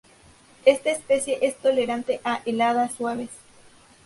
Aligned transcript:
Esta 0.65 0.89
especie 0.89 1.37
es 1.43 1.57
tolerante 1.59 2.21
a 2.23 2.41
heladas 2.47 2.91
suaves. 2.95 3.29